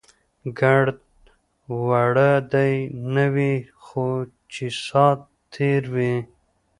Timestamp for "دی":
2.53-2.73